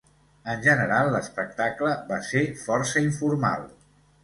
En 0.53 0.63
general, 0.67 1.09
l'espectacle 1.15 1.93
va 2.09 2.19
ser 2.31 2.43
força 2.65 3.07
informal. 3.11 3.71